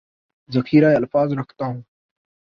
[0.49, 1.81] ذخیرہ الفاظ رکھتا ہوں